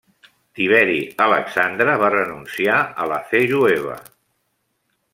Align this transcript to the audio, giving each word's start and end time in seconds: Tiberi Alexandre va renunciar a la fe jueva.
Tiberi 0.59 0.97
Alexandre 1.25 1.97
va 2.05 2.11
renunciar 2.15 2.81
a 3.05 3.09
la 3.15 3.23
fe 3.33 3.47
jueva. 3.55 4.03